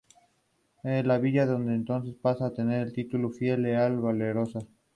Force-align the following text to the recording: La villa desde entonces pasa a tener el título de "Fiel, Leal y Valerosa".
La 0.83 1.19
villa 1.19 1.45
desde 1.45 1.75
entonces 1.75 2.15
pasa 2.19 2.47
a 2.47 2.53
tener 2.55 2.87
el 2.87 2.91
título 2.91 3.29
de 3.29 3.37
"Fiel, 3.37 3.61
Leal 3.61 3.93
y 3.93 3.97
Valerosa". 3.97 4.59